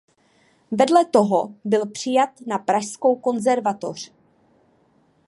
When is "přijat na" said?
1.89-2.57